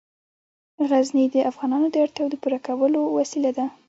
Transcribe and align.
غزني 0.89 1.25
د 1.35 1.37
افغانانو 1.51 1.87
د 1.91 1.95
اړتیاوو 2.03 2.31
د 2.33 2.35
پوره 2.41 2.59
کولو 2.67 3.01
وسیله 3.17 3.51
ده. 3.57 3.65